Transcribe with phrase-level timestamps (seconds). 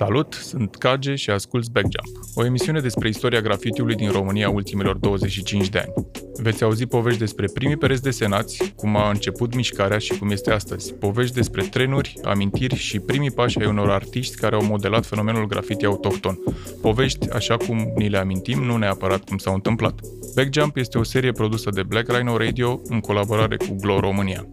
[0.00, 5.68] Salut, sunt Cage și asculți Backjump, o emisiune despre istoria grafitiului din România ultimilor 25
[5.68, 6.06] de ani.
[6.42, 10.94] Veți auzi povești despre primii pereți desenați, cum a început mișcarea și cum este astăzi,
[10.94, 15.84] povești despre trenuri, amintiri și primii pași ai unor artiști care au modelat fenomenul grafiti
[15.84, 16.38] autohton.
[16.80, 20.00] Povești așa cum ni le amintim, nu neapărat cum s-au întâmplat.
[20.34, 24.46] Backjump este o serie produsă de Black Rhino Radio în colaborare cu Glow România.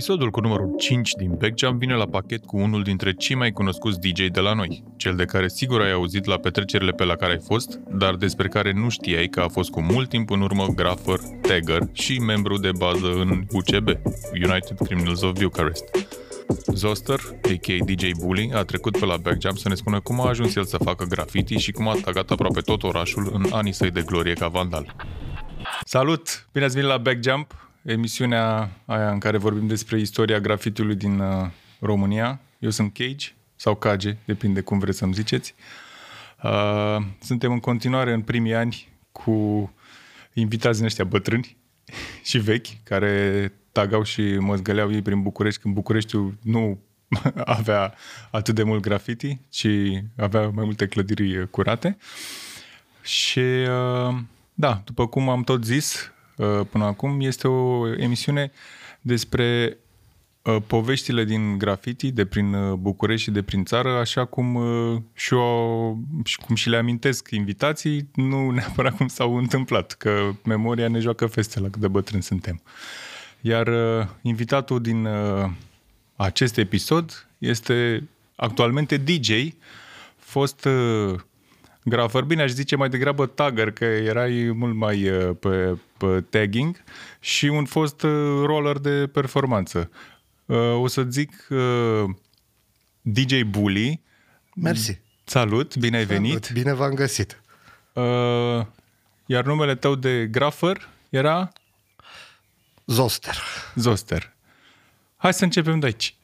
[0.00, 3.98] Episodul cu numărul 5 din Backjump vine la pachet cu unul dintre cei mai cunoscuți
[3.98, 7.32] DJ de la noi, cel de care sigur ai auzit la petrecerile pe la care
[7.32, 10.66] ai fost, dar despre care nu știai că a fost cu mult timp în urmă
[10.66, 13.88] grafer, tagger și membru de bază în UCB,
[14.32, 15.84] United Criminals of Bucharest.
[16.66, 17.84] Zoster, a.k.a.
[17.84, 20.76] DJ Bully, a trecut pe la Backjump să ne spună cum a ajuns el să
[20.76, 24.48] facă graffiti și cum a tagat aproape tot orașul în anii săi de glorie ca
[24.48, 24.94] vandal.
[25.84, 26.48] Salut!
[26.52, 27.69] Bine ați venit la Backjump!
[27.82, 31.46] Emisiunea aia în care vorbim despre istoria grafitiului din uh,
[31.80, 32.40] România.
[32.58, 35.54] Eu sunt Cage sau Cage, depinde cum vreți să-mi ziceți.
[36.42, 39.70] Uh, suntem în continuare în primii ani cu
[40.32, 41.56] invitații din ăștia bătrâni
[42.28, 46.80] și vechi, care tagau și măzgăleau ei prin București, când Bucureștiul nu
[47.44, 47.94] avea
[48.30, 49.66] atât de mult graffiti, ci
[50.16, 51.96] avea mai multe clădiri curate.
[53.02, 54.16] Și uh,
[54.54, 56.19] da, după cum am tot zis, Uh,
[56.70, 57.20] până acum.
[57.20, 58.52] Este o emisiune
[59.00, 59.78] despre
[60.42, 64.58] uh, poveștile din graffiti de prin uh, București și de prin țară, așa cum
[65.14, 65.98] și eu,
[66.46, 71.60] cum și le amintesc invitații, nu neapărat cum s-au întâmplat, că memoria ne joacă feste
[71.60, 72.62] la cât de bătrâni suntem.
[73.40, 73.68] Iar
[74.22, 75.08] invitatul din
[76.16, 79.30] acest episod este actualmente DJ,
[80.16, 80.68] fost
[81.84, 85.76] Grafer, bine, aș zice mai degrabă tagger, că erai mult mai uh, pe, pe
[86.30, 86.82] tagging
[87.20, 88.10] și un fost uh,
[88.44, 89.90] roller de performanță.
[90.46, 91.46] Uh, o să zic
[93.00, 94.02] DJ Bully.
[94.54, 95.00] Mersi.
[95.24, 96.30] Salut, bine ai venit.
[96.30, 97.42] Salut, bine v-am găsit.
[99.26, 101.52] Iar numele tău de grafer era?
[102.86, 103.36] Zoster.
[103.74, 104.32] Zoster.
[105.16, 106.14] Hai să începem de aici.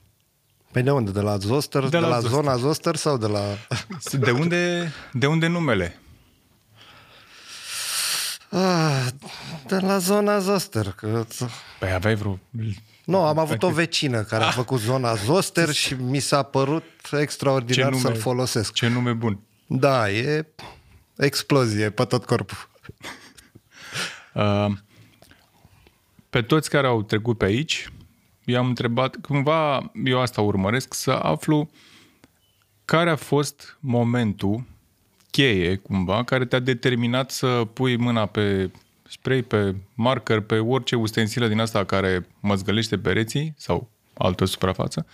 [0.72, 1.10] Păi de unde?
[1.10, 1.82] De la Zoster?
[1.82, 2.31] De, de la, la Zoster.
[2.31, 3.41] zona Zoster sau de la...
[4.19, 5.98] De unde, de unde numele?
[8.56, 9.06] Ah,
[9.67, 10.93] de la zona Zoster.
[10.97, 11.27] Că...
[11.78, 12.39] Păi aveai vreo...
[13.05, 16.84] Nu, am avut o vecină care a făcut zona Zoster și mi s-a părut
[17.21, 18.72] extraordinar nume, să-l folosesc.
[18.72, 19.39] Ce nume bun.
[19.66, 20.47] Da, e
[21.16, 22.69] explozie pe tot corpul.
[24.34, 24.72] Uh,
[26.31, 27.93] pe toți care au trecut pe aici,
[28.45, 31.71] i-am întrebat, cumva eu asta urmăresc, să aflu
[32.84, 34.65] care a fost momentul
[35.36, 38.70] cheie, cumva, care te-a determinat să pui mâna pe
[39.08, 45.06] spray, pe marker, pe orice ustensilă din asta care măzgălește pereții sau altă suprafață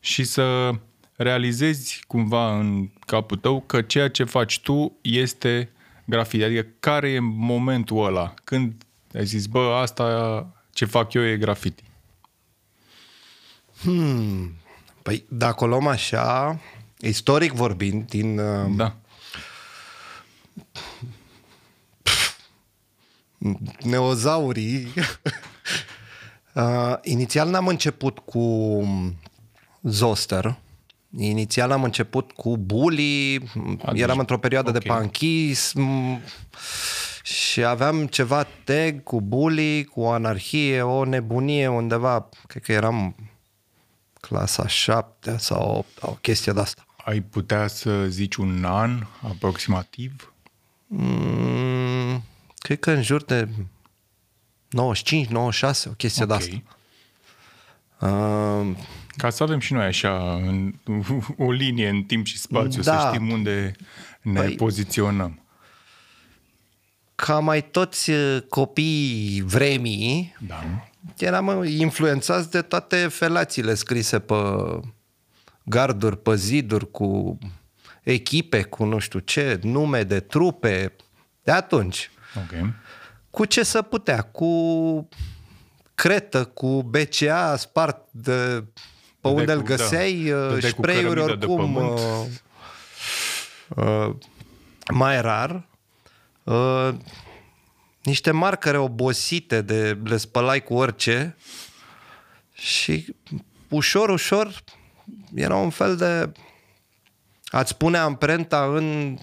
[0.00, 0.70] și să
[1.16, 5.70] realizezi cumva în capul tău că ceea ce faci tu este
[6.04, 6.44] grafiti.
[6.44, 8.72] Adică care e momentul ăla când
[9.14, 11.82] ai zis, bă, asta ce fac eu e graffiti.
[13.82, 14.52] Hmm.
[15.02, 16.60] Păi dacă o luăm așa,
[17.00, 18.38] istoric vorbind, din...
[18.38, 18.96] Uh, da.
[23.82, 24.92] Neozaurii,
[26.54, 28.84] uh, inițial n-am început cu
[29.82, 30.60] Zoster,
[31.18, 33.36] Inițial am început cu Bully,
[33.84, 34.02] Adici.
[34.02, 34.80] eram într-o perioadă okay.
[34.80, 35.82] de panchism
[37.22, 43.14] și aveam ceva tag cu Bully, cu anarhie, o nebunie undeva, cred că eram
[44.20, 46.86] clasa 7 sau 8, o chestie de asta.
[47.04, 50.31] Ai putea să zici un an aproximativ?
[50.94, 52.22] Mm,
[52.58, 53.48] cred că în jur de
[54.68, 56.38] 95, 96, o chestie okay.
[56.38, 56.62] de asta.
[58.06, 58.76] Uh,
[59.16, 60.74] Ca să avem și noi așa în,
[61.46, 63.00] o linie în timp și spațiu, da.
[63.00, 63.72] să știm unde
[64.22, 65.42] ne păi, poziționăm.
[67.14, 70.64] Ca mai toți uh, copiii vremii, da
[71.18, 74.34] eram influențați de toate felațiile scrise pe
[75.62, 77.38] garduri, pe ziduri, cu
[78.02, 80.96] echipe, cu nu știu ce, nume de trupe,
[81.42, 82.10] de atunci.
[82.44, 82.74] Okay.
[83.30, 85.08] Cu ce să putea, cu
[85.94, 88.64] cretă, cu BCA spart de
[89.20, 90.68] pe unde îl găseai, da.
[90.68, 92.26] spray-uri oricum uh,
[93.68, 94.14] uh,
[94.92, 95.66] mai rar.
[96.42, 96.88] Uh,
[98.02, 101.36] niște marcare obosite de le spălai cu orice
[102.52, 103.14] și
[103.68, 104.62] ușor, ușor
[105.34, 106.32] era un fel de
[107.52, 109.16] ați pune amprenta în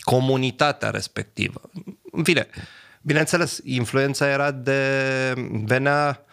[0.00, 1.60] comunitatea respectivă.
[2.12, 2.46] În fine,
[3.02, 5.32] bineînțeles, influența era de...
[5.64, 6.24] venea,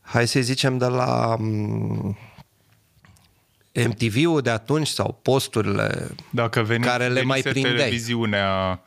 [0.00, 2.16] hai să zicem, de la mm,
[3.72, 7.74] MTV-ul de atunci sau posturile Dacă veni, care le mai prindeai.
[7.74, 8.80] televiziunea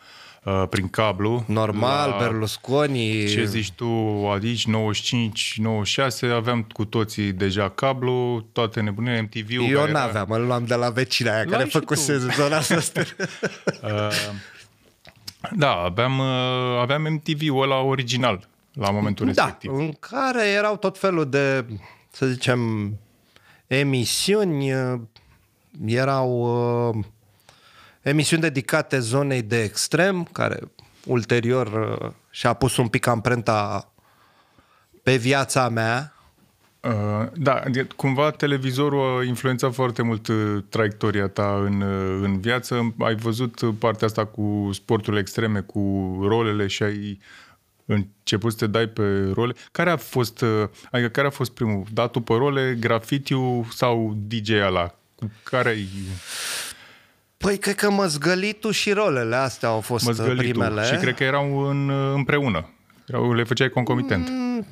[0.44, 1.44] uh, prin cablu.
[1.48, 3.28] Normal, la, Berlusconi...
[3.28, 3.86] Ce zici tu,
[4.34, 9.70] adici 95, 96, aveam cu toții deja cablu, toate nebunile, MTV-ul.
[9.70, 10.40] Eu n-aveam, era...
[10.40, 13.02] îl luam de la vecina aia care făcuse zona asta.
[13.84, 14.10] uh,
[15.56, 19.72] da, aveam, uh, aveam MTV-ul ăla original la momentul da, respectiv.
[19.74, 21.66] în care erau tot felul de,
[22.12, 22.60] să zicem,
[23.68, 25.00] emisiuni, uh,
[25.86, 26.42] erau
[26.90, 27.06] uh,
[28.10, 30.60] emisiuni dedicate zonei de extrem, care
[31.06, 33.92] ulterior uh, și-a pus un pic amprenta
[35.04, 36.14] pe viața mea.
[36.82, 37.62] Uh, da,
[37.96, 42.94] cumva televizorul a influențat foarte mult uh, traiectoria ta în, uh, în viață.
[43.00, 47.20] Ai văzut partea asta cu sporturile extreme, cu rolele și ai
[47.86, 49.54] început să te dai pe role.
[49.72, 50.44] Care a fost,
[50.92, 51.84] adică care a fost primul?
[51.94, 54.96] Datul pe role, grafitiu sau DJ-ala?
[55.16, 55.88] Cu care ai...
[57.44, 60.44] Păi cred că măzgălitul și rolele astea au fost măzgălitul.
[60.44, 60.84] primele.
[60.84, 62.70] Și cred că erau în, împreună.
[63.08, 64.28] Erau, le făceai concomitent.
[64.30, 64.66] Mm,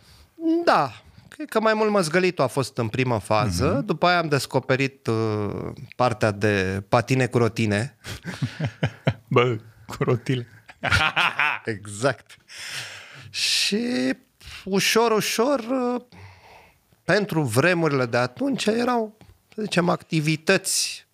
[0.66, 3.78] da, cred că mai mult măzgălitul a fost în prima fază.
[3.78, 3.86] Mm-hmm.
[3.86, 7.98] După aia am descoperit uh, partea de patine cu rotine.
[9.28, 10.48] Bă, cu rotile.
[11.76, 12.38] exact.
[13.30, 14.14] Și
[14.64, 16.02] ușor, ușor, uh,
[17.04, 19.18] pentru vremurile de atunci erau,
[19.56, 21.08] să zicem, activități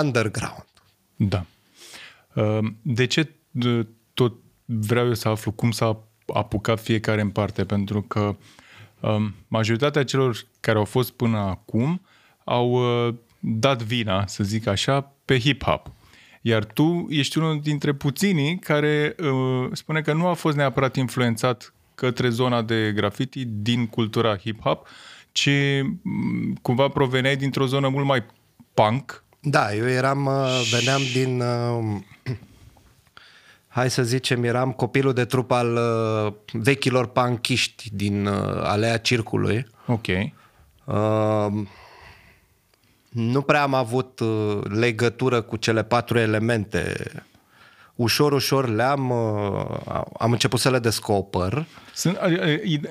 [0.00, 0.66] underground.
[1.16, 1.44] Da.
[2.34, 3.30] Uh, de ce
[4.14, 4.34] tot
[4.64, 7.64] vreau eu să aflu cum s-a apucat fiecare în parte?
[7.64, 8.36] Pentru că
[9.00, 12.00] um, majoritatea celor care au fost până acum
[12.44, 15.82] au uh, dat vina, să zic așa, pe hip-hop.
[16.40, 21.74] Iar tu ești unul dintre puținii care uh, spune că nu a fost neapărat influențat
[21.94, 24.86] către zona de graffiti din cultura hip-hop,
[25.32, 25.50] ci
[26.02, 28.24] mm, cumva proveneai dintr-o zonă mult mai
[28.74, 32.00] punk, da, eu eram, uh, veneam din, uh,
[33.76, 38.26] hai să zicem, eram copilul de trup al uh, vechilor panchiști din
[38.62, 39.66] alea circului.
[39.86, 40.06] Ok.
[43.10, 44.20] nu prea am avut
[44.62, 46.94] legătură cu cele patru elemente
[47.94, 49.12] ușor, ușor le-am
[50.18, 51.66] am început să le descoper.
[51.94, 52.18] Sunt,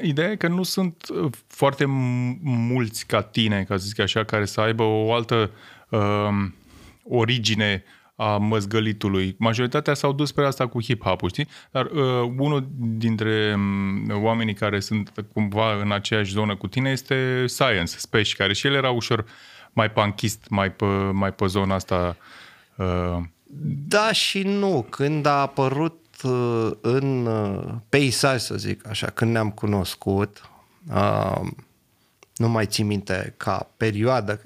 [0.01, 1.05] ideea e că nu sunt
[1.47, 1.85] foarte
[2.41, 5.51] mulți ca tine, ca să zic așa, care să aibă o altă
[5.89, 6.29] uh,
[7.03, 7.83] origine
[8.15, 9.35] a măzgălitului.
[9.39, 11.47] Majoritatea s-au dus spre asta cu hip-hop-ul, știi?
[11.71, 17.45] Dar uh, unul dintre um, oamenii care sunt cumva în aceeași zonă cu tine este
[17.47, 19.25] Science, Spesh, care și el era ușor
[19.73, 22.17] mai punkist, mai pe, mai pe zona asta.
[22.75, 23.17] Uh...
[23.87, 24.87] Da și nu.
[24.89, 30.49] Când a apărut uh, în uh, peisaj, să zic așa, când ne-am cunoscut,
[30.93, 31.41] uh,
[32.35, 34.41] nu mai țin minte ca perioadă,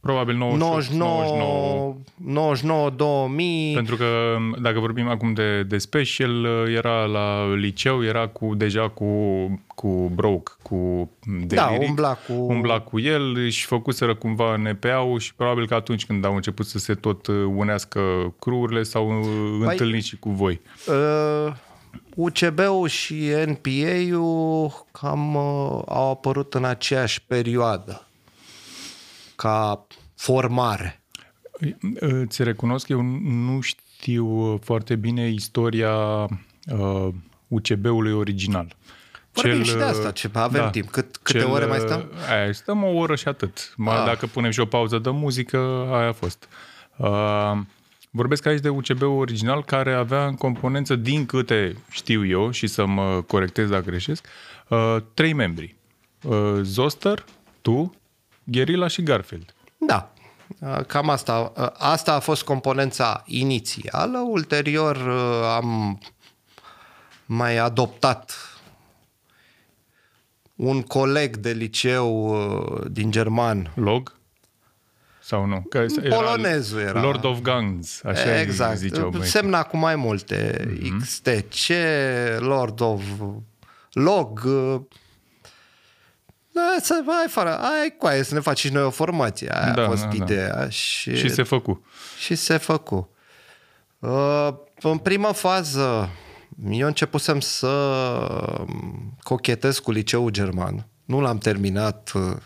[0.00, 3.74] Probabil 99, 99, 2000.
[3.74, 6.44] Pentru că dacă vorbim acum de, de Special,
[6.74, 9.14] era la liceu, era cu deja cu,
[9.66, 11.48] cu Broke, cu Deliric.
[11.48, 12.32] Da, umbla cu...
[12.32, 16.78] Umbla cu el și făcuseră cumva NPA-ul și probabil că atunci când au început să
[16.78, 17.26] se tot
[17.56, 18.00] unească
[18.38, 20.60] cruurile s-au păi, întâlnit și cu voi.
[20.88, 21.52] Uh...
[22.14, 23.14] UCB-ul și
[23.46, 28.09] NPA-ul cam uh, au apărut în aceeași perioadă
[29.40, 31.02] ca formare.
[31.94, 35.94] Îți recunosc că eu nu știu foarte bine istoria
[36.72, 37.08] uh,
[37.48, 38.76] UCB-ului original.
[39.32, 40.90] Vorbim cel, și de asta, ce avem da, timp.
[40.90, 42.10] Cât, câte cel, ore mai stăm?
[42.30, 43.74] Aia, stăm o oră și atât.
[43.86, 44.02] Ah.
[44.04, 45.58] Dacă punem și o pauză de muzică,
[45.92, 46.48] aia a fost.
[46.96, 47.58] Uh,
[48.10, 52.86] vorbesc aici de UCB-ul original, care avea în componență, din câte știu eu, și să
[52.86, 54.26] mă corectez dacă greșesc,
[54.68, 55.76] uh, trei membri.
[56.22, 57.24] Uh, Zoster,
[57.60, 57.99] tu
[58.50, 59.54] Guerilla și Garfield.
[59.76, 60.12] Da,
[60.86, 61.52] cam asta.
[61.78, 64.18] Asta a fost componența inițială.
[64.18, 64.96] Ulterior
[65.56, 65.98] am
[67.26, 68.34] mai adoptat
[70.54, 73.72] un coleg de liceu din german.
[73.74, 74.18] Log?
[75.22, 75.66] Sau nu?
[75.68, 77.00] Că era Polonezul era.
[77.00, 78.76] Lord of Guns, așa exact.
[78.76, 80.66] ziceau Semna cu mai multe.
[80.66, 80.98] Mm-hmm.
[81.00, 81.72] XTC,
[82.38, 83.02] Lord of
[83.92, 84.82] Log, da,
[86.82, 89.50] să vai fără, ai coaie să ne faci și noi o formație.
[89.52, 90.24] Aia da, a fost da, da.
[90.24, 90.56] ideea.
[90.56, 90.68] Da.
[90.68, 91.86] Și, și se făcu.
[92.18, 93.14] Și se făcu.
[93.98, 94.48] Uh,
[94.82, 96.08] în prima fază,
[96.70, 97.68] eu începusem să
[99.22, 100.86] cochetez cu liceul german.
[101.04, 102.12] Nu l-am terminat.
[102.14, 102.36] Uh,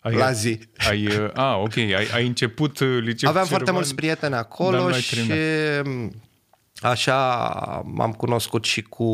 [0.00, 0.58] ai, la zi.
[0.88, 5.32] Ai, a, ok, ai, ai început liceu Aveam foarte mulți prieteni acolo și
[6.80, 7.36] așa
[7.84, 9.04] m-am cunoscut și cu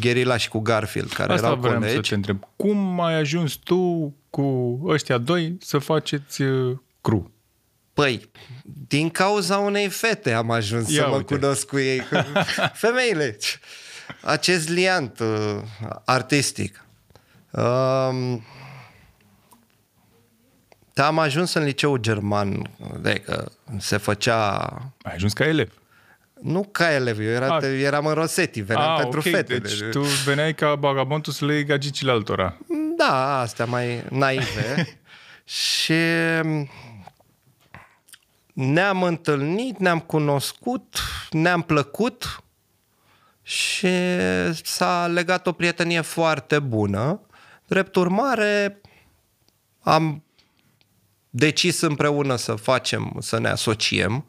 [0.00, 1.94] Gherila și cu Garfield, care Asta erau vreau colegi.
[1.94, 2.44] să te întreb.
[2.56, 6.42] Cum ai ajuns tu cu ăștia doi să faceți
[7.00, 7.32] cru?
[7.94, 8.30] Păi,
[8.88, 11.34] din cauza unei fete am ajuns Ia să mă uite.
[11.34, 12.02] cunosc cu ei.
[12.72, 13.36] Femeile.
[14.22, 15.58] Acest liant uh,
[16.04, 16.84] artistic.
[17.50, 18.44] Um,
[20.94, 22.70] da, am ajuns în liceu german,
[23.00, 24.56] de că se făcea...
[25.02, 25.79] Ai ajuns ca elev.
[26.42, 27.66] Nu ca elev, eu era, A.
[27.66, 29.58] eram în Rosetti, veneam A, pentru okay, fete.
[29.58, 32.56] Deci tu veneai ca bagabontul să le iei gagicile altora.
[32.96, 35.00] Da, astea mai naive.
[35.44, 35.94] și
[38.52, 40.98] ne-am întâlnit, ne-am cunoscut,
[41.30, 42.42] ne-am plăcut
[43.42, 43.88] și
[44.62, 47.20] s-a legat o prietenie foarte bună.
[47.66, 48.80] Drept urmare,
[49.80, 50.24] am
[51.30, 54.24] decis împreună să facem, să ne asociem.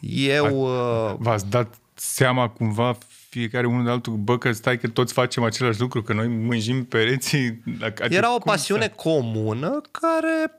[0.00, 0.62] Eu...
[0.62, 5.42] Uh, v-ați dat seama cumva fiecare unul de altul, bă, că stai că toți facem
[5.42, 7.62] același lucru, că noi mânjim pereții.
[8.08, 8.92] Era o pasiune să...
[8.96, 10.58] comună care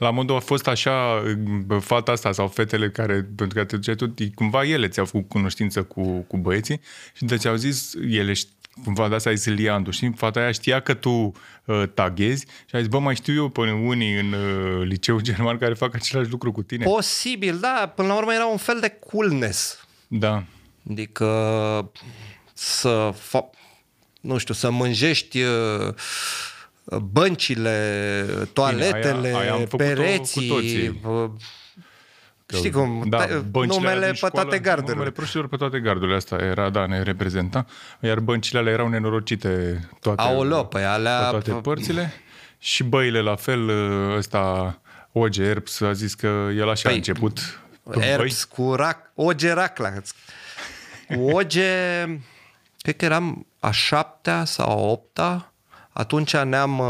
[0.00, 1.22] la modul a fost așa,
[1.80, 5.82] fata asta sau fetele care, pentru că te duceai tot, cumva ele ți-au făcut cunoștință
[5.82, 6.80] cu, cu băieții
[7.14, 8.32] și deci au zis, ele
[8.84, 10.12] cumva de asta e liantul, știi?
[10.16, 11.10] Fata aia știa că tu
[11.64, 15.58] uh, taghezi și a zis, bă, mai știu eu până unii în uh, liceu german
[15.58, 16.84] care fac același lucru cu tine.
[16.84, 17.92] Posibil, da.
[17.96, 19.86] Până la urmă era un fel de coolness.
[20.08, 20.44] Da.
[20.90, 21.26] Adică
[22.52, 23.58] să, fa-
[24.20, 25.94] nu știu, să mânjești uh,
[27.02, 31.00] băncile, toaletele, Bine, aia, aia pereții.
[32.50, 34.92] Că, Știi cum, da, numele pe toate gardurile.
[34.92, 37.66] Numele proștilor pe toate gardurile, asta era, da, ne reprezenta.
[38.00, 41.18] Iar băncile alea erau nenorocite toate, Aoleo, pe, alea...
[41.18, 42.12] pe toate părțile.
[42.58, 43.70] Și băile la fel,
[44.16, 44.80] ăsta,
[45.12, 47.60] Oge Erps a zis că el așa păi, a început.
[48.00, 49.92] Erps cu rac, Oge Racla.
[51.18, 52.02] Oge,
[52.78, 55.52] cred că eram a șaptea sau a opta,
[55.92, 56.82] atunci ne-am...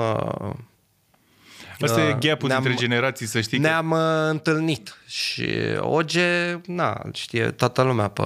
[1.80, 3.58] Uh, Asta uh, e gap între generații, să știi.
[3.58, 3.96] Ne-am că...
[3.96, 8.22] Uh, întâlnit și Oge, na, știe toată lumea pe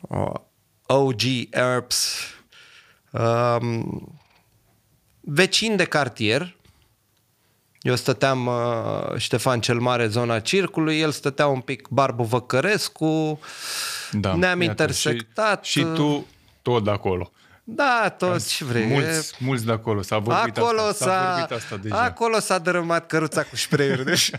[0.00, 0.32] uh,
[0.86, 2.22] OG Herbs.
[3.10, 4.18] Um,
[5.20, 6.56] vecin de cartier,
[7.80, 13.40] eu stăteam uh, Ștefan cel Mare, zona circului, el stătea un pic Barbu Văcărescu,
[14.12, 15.64] da, ne-am iată, intersectat.
[15.64, 16.26] Și, și tu
[16.62, 17.32] tot de acolo.
[17.70, 18.86] Da, tot ce vrei.
[18.86, 21.04] Mulți, mulți de acolo s-a vorbit acolo asta.
[21.04, 22.02] S-a, s-a vorbit asta deja.
[22.02, 24.30] Acolo s-a dărâmat căruța cu spray deci...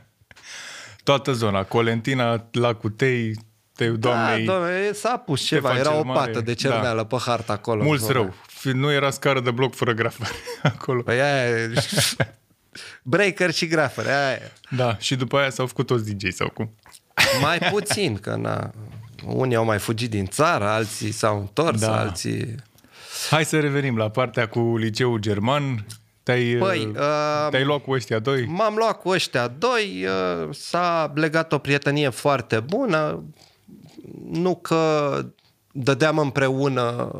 [1.02, 3.34] Toată zona, Colentina, Lacutei,
[3.74, 4.44] Tei, doamnei...
[4.44, 7.16] Da, doamne, s-a pus ceva, era o pată de cerneală da.
[7.16, 7.82] pe hartă acolo.
[7.82, 8.34] Mulți rău.
[8.72, 10.24] Nu era scară de bloc fără grafă
[10.62, 11.02] acolo.
[11.02, 11.68] Păi aia
[13.02, 14.38] Breaker și grafări, aia
[14.70, 16.74] Da, și după aia s-au făcut toți DJ sau cum?
[17.40, 18.70] Mai puțin, că na,
[19.26, 21.98] unii au mai fugit din țară, alții s-au întors, da.
[21.98, 22.54] alții...
[23.30, 25.86] Hai să revenim la partea cu liceul german.
[26.22, 28.44] Te-ai, păi, uh, te-ai luat cu ăștia doi?
[28.46, 33.24] M-am luat cu ăștia doi, uh, s-a legat o prietenie foarte bună,
[34.30, 35.24] nu că
[35.72, 37.10] dădeam împreună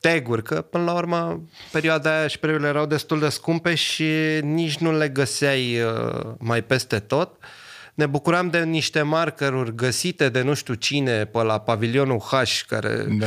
[0.00, 4.04] teguri, că până la urmă perioada aia și perioadele erau destul de scumpe și
[4.42, 7.30] nici nu le găseai uh, mai peste tot.
[7.30, 7.46] Uh,
[7.94, 13.06] ne bucuram de niște markeruri găsite de nu știu cine pe la pavilionul H, care
[13.18, 13.26] da.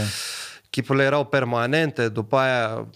[0.70, 2.88] chipurile erau permanente, după aia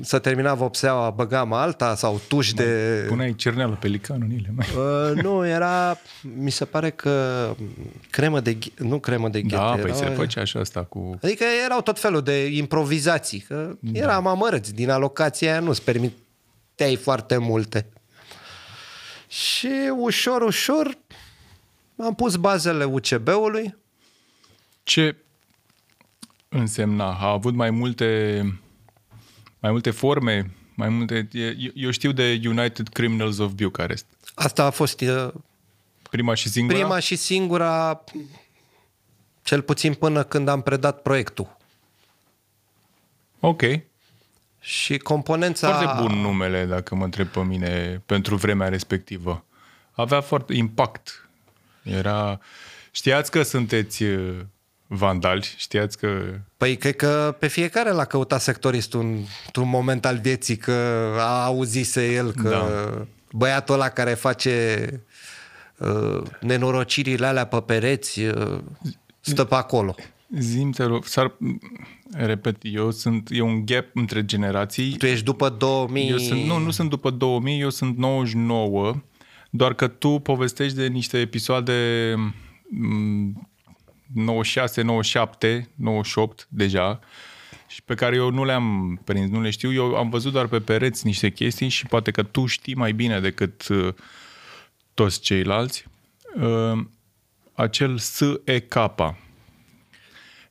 [0.00, 3.04] să termina vopseaua, băgam alta sau tuși da, de...
[3.08, 4.52] Puneai cerneală pelican în ele.
[4.56, 4.66] Mai.
[4.76, 5.98] Uh, nu, era,
[6.36, 7.46] mi se pare că
[8.10, 9.56] cremă de, nu cremă de ghete.
[9.56, 11.18] Da, păi se făcea așa asta cu...
[11.22, 13.98] Adică erau tot felul de improvizații, că da.
[13.98, 17.86] eram amărăți, din alocația aia nu-ți permiteai foarte multe.
[19.28, 20.98] Și ușor, ușor
[21.96, 23.76] am pus bazele UCB-ului.
[24.82, 25.16] Ce
[26.48, 27.04] însemna?
[27.04, 28.40] A avut mai multe,
[29.58, 31.28] mai multe forme, mai multe...
[31.74, 34.06] Eu știu de United Criminals of Bucharest.
[34.34, 35.04] Asta a fost...
[36.10, 36.78] Prima și singura?
[36.78, 38.04] Prima și singura,
[39.42, 41.56] cel puțin până când am predat proiectul.
[43.40, 43.62] Ok.
[44.66, 45.72] Și componența...
[45.72, 49.44] Foarte bun numele, dacă mă întreb pe mine, pentru vremea respectivă.
[49.92, 51.28] Avea foarte impact
[51.82, 52.40] era...
[52.90, 54.36] Știați că sunteți uh,
[54.86, 55.54] vandali?
[55.56, 56.08] Știați că...
[56.56, 59.00] Păi cred că pe fiecare l-a căutat sectoristul
[59.46, 60.72] într-un moment al vieții că
[61.18, 63.06] a auzise el că da.
[63.32, 64.88] băiatul ăla care face
[65.76, 68.58] uh, nenorocirile alea pe pereți uh,
[69.20, 69.94] stă pe acolo.
[70.38, 71.36] Zim, te rog, s-ar,
[72.12, 74.96] Repet, eu sunt, e un gap între generații.
[74.96, 76.08] Tu ești după 2000...
[76.08, 78.94] Eu sunt, nu, nu sunt după 2000, eu sunt 99,
[79.50, 82.14] doar că tu povestești de niște episoade
[84.12, 87.00] 96, 97, 98 deja
[87.66, 89.72] și pe care eu nu le-am prins, nu le știu.
[89.72, 93.20] Eu am văzut doar pe pereți niște chestii și poate că tu știi mai bine
[93.20, 93.94] decât uh,
[94.94, 95.86] toți ceilalți.
[96.34, 96.84] Uh,
[97.54, 98.76] acel SEK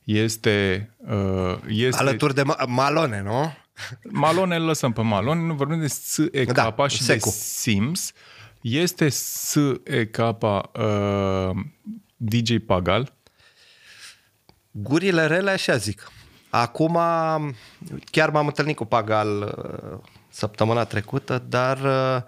[0.06, 2.00] este, uh, este...
[2.00, 3.52] Alături de Malone, nu?
[4.02, 7.28] Malone îl lăsăm pe Malone, nu vorbim de SEK da, și secu.
[7.28, 8.12] de Sims.
[8.60, 11.50] Este SEK uh,
[12.16, 13.12] DJ Pagal?
[14.70, 16.10] Gurile rele așa zic.
[16.50, 16.98] Acum,
[18.10, 19.98] chiar m-am întâlnit cu Pagal uh,
[20.28, 22.22] săptămâna trecută, dar uh,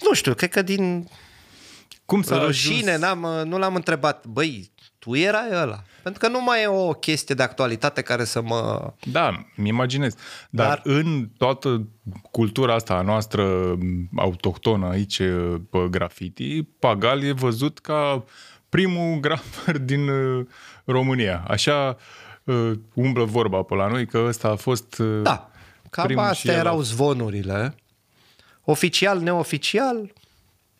[0.00, 1.08] nu știu, cred că din
[2.04, 3.00] Cum s-a rușine ajuns?
[3.00, 5.82] n-am, uh, nu l-am întrebat, băi, tu erai ăla.
[6.02, 8.92] Pentru că nu mai e o chestie de actualitate care să mă...
[9.12, 10.14] Da, mi imaginez.
[10.50, 11.86] Dar, Dar în toată
[12.30, 13.76] cultura asta a noastră
[14.16, 15.22] autohtonă aici
[15.70, 18.24] pe graffiti, Pagal e văzut ca
[18.68, 20.10] primul grafer din
[20.84, 21.44] România.
[21.48, 21.96] Așa
[22.44, 25.50] uh, umblă vorba pe la noi că ăsta a fost uh, Da,
[25.90, 27.74] cam astea erau zvonurile.
[28.64, 30.12] Oficial, neoficial,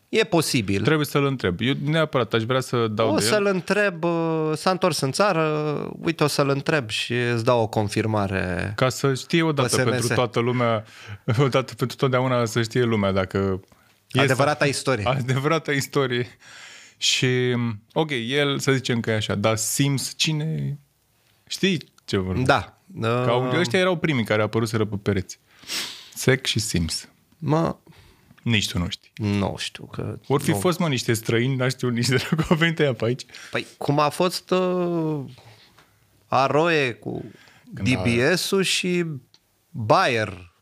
[0.08, 0.82] E posibil.
[0.82, 1.60] Trebuie să-l întreb.
[1.60, 3.54] Eu neapărat aș vrea să dau O de să-l el.
[3.54, 5.42] întreb, uh, s-a întors în țară,
[6.02, 8.72] uite o să-l întreb și îți dau o confirmare.
[8.76, 9.84] Ca să știe odată SMS.
[9.84, 10.84] pentru toată lumea,
[11.46, 13.60] odată pentru totdeauna să știe lumea dacă...
[14.12, 15.04] Adevărata este, istorie.
[15.06, 16.26] Adevărata istorie.
[16.96, 17.56] Și,
[17.92, 20.78] ok, el să zicem că e așa, dar Sims, cine...
[21.46, 22.44] Știi ce vorbim?
[22.44, 22.78] Da.
[23.00, 23.58] Ca, uh...
[23.58, 25.38] Ăștia erau primii care au apărut pe pereți.
[26.14, 27.08] Sec și Sims.
[27.38, 27.76] Mă,
[28.42, 29.10] nici tu nu știi.
[29.14, 29.84] Nu știu.
[29.84, 30.56] Că Or fi nu.
[30.56, 33.24] fost, mă, niște străini, n știu nici de la venit pe aici.
[33.50, 35.20] Păi, cum a fost uh,
[36.26, 37.24] Aroe cu
[37.64, 38.62] DBS-ul a...
[38.62, 39.04] și
[39.70, 40.52] Bayer.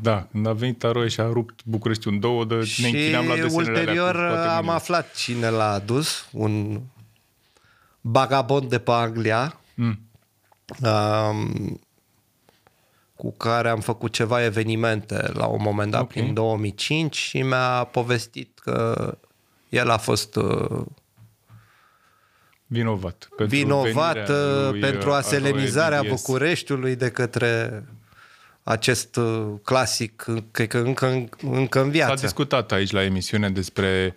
[0.00, 3.26] Da, când a venit Aroe și a rupt București un două, de și ne închineam
[3.26, 4.74] la ulterior am mine.
[4.74, 6.80] aflat cine l-a adus, un
[8.00, 9.60] bagabond de pe Anglia.
[9.74, 9.98] Mm.
[10.82, 11.80] Um,
[13.16, 16.22] cu care am făcut ceva evenimente la un moment dat, okay.
[16.22, 19.18] prin 2005 și mi-a povestit că
[19.68, 20.80] el a fost uh,
[22.66, 27.84] vinovat pentru, vinovat uh, pentru aselenizarea Bucureștiului de către
[28.62, 32.14] acest uh, clasic, cred că încă, încă în viață.
[32.14, 34.14] S-a discutat aici la emisiune despre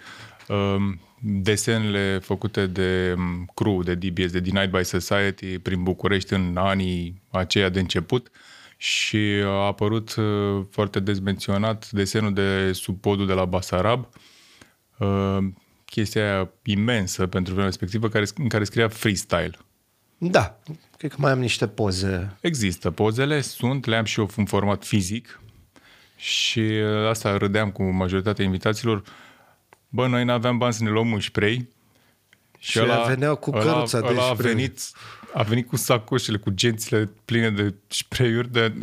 [0.47, 6.57] um, desenele făcute de um, crew, de DBS, de Denied by Society prin București în
[6.57, 8.27] anii aceia de început.
[8.27, 8.33] Uh,
[8.81, 14.07] și a apărut uh, foarte dezmenționat desenul de sub podul de la Basarab,
[14.97, 15.37] uh,
[15.85, 19.57] chestia aia imensă pentru vremea respectivă, care, în care scria freestyle.
[20.17, 20.59] Da,
[20.97, 22.37] cred că mai am niște poze.
[22.41, 25.41] Există pozele, sunt, le am și eu în format fizic
[26.15, 29.03] și uh, asta râdeam cu majoritatea invitaților.
[29.89, 31.67] Bă, noi n-aveam bani să ne luăm un spray
[32.57, 34.79] și, și ăla, veneau cu căruța ăla, de ăla a venit
[35.33, 38.73] a venit cu sacoșele, cu gențile pline de spray-uri, de,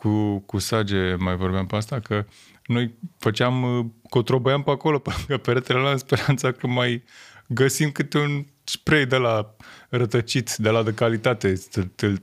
[0.00, 2.24] cu, cu sage mai vorbeam pe asta, că
[2.66, 7.02] noi făceam, uh, cotrobăiam pe acolo, pe peretele la în speranța că mai
[7.46, 9.54] găsim câte un spray de la
[9.88, 11.54] rătăcit, de la de calitate.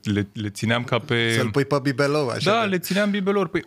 [0.04, 1.32] Le, le țineam ca pe...
[1.32, 2.52] Să-l pui pe bibelou, așa.
[2.52, 2.67] Da, de...
[2.67, 3.45] le țineam bibelou.
[3.45, 3.63] Păi,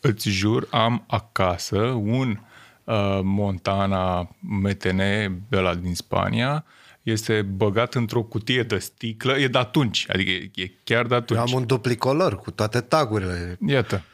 [0.00, 2.38] îți jur, am acasă un
[2.84, 4.98] uh, Montana MTN
[5.48, 6.64] de la din Spania,
[7.10, 11.38] este băgat într-o cutie de sticlă, e de atunci, adică e, e chiar de atunci.
[11.38, 13.58] Eu am un duplicolor cu toate tagurile.
[13.66, 14.04] Iată.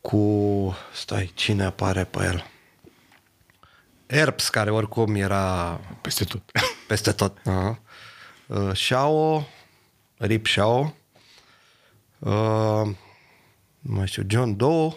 [0.00, 2.46] Cu, stai, cine apare pe el?
[4.06, 5.80] Erps, care oricum era...
[6.00, 6.42] Peste tot.
[6.88, 7.38] Peste tot.
[7.38, 7.76] Uh-huh.
[8.46, 9.46] Uh, Shao,
[10.16, 10.94] Rip Shao,
[12.18, 12.86] uh,
[13.80, 14.96] nu mai știu, John Doe.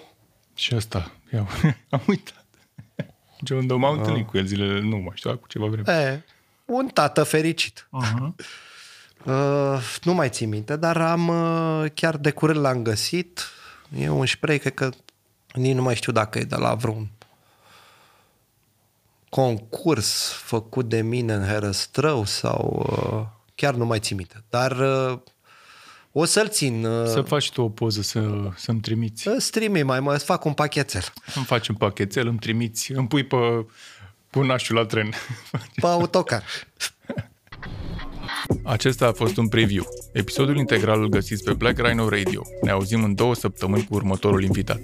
[0.55, 1.47] Și asta, iau,
[1.89, 2.45] am uitat.
[3.43, 3.99] John Doe, m-am uh.
[3.99, 5.91] întâlnit cu el zilele, nu mai știu, cu ceva vreme.
[5.91, 6.23] E,
[6.67, 7.89] un tată fericit.
[8.03, 8.29] Uh-huh.
[9.25, 13.41] Uh, nu mai țin minte, dar am uh, chiar de curând l-am găsit.
[13.97, 14.89] E un spray, cred că
[15.53, 17.09] nici nu mai știu dacă e de la vreun
[19.29, 23.25] concurs făcut de mine în Herăstrău sau uh,
[23.55, 24.43] chiar nu mai țin minte.
[24.49, 24.71] Dar
[25.11, 25.19] uh,
[26.11, 26.85] o să-l țin.
[26.85, 29.27] Uh, să faci tu o poză să, să-mi trimiți.
[29.27, 31.03] Îți trimi mai, mă, îți fac un pachetel.
[31.35, 33.65] Îmi faci un pachetel, îmi trimiți, îmi pui pe
[34.45, 35.13] nașul la tren.
[35.81, 36.43] Pe autocar.
[38.63, 39.87] Acesta a fost un preview.
[40.13, 42.41] Episodul integral îl găsiți pe Black Rhino Radio.
[42.61, 44.79] Ne auzim în două săptămâni cu următorul invitat.